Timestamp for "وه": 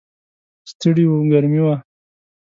1.65-1.75